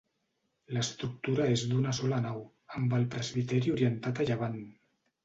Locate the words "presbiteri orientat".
3.17-4.23